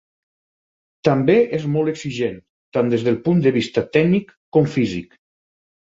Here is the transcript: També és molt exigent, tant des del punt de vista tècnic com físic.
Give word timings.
També 1.07 1.35
és 1.57 1.67
molt 1.75 1.91
exigent, 1.93 2.41
tant 2.77 2.89
des 2.95 3.07
del 3.09 3.19
punt 3.29 3.45
de 3.47 3.53
vista 3.61 3.85
tècnic 3.99 4.37
com 4.59 4.71
físic. 4.79 5.15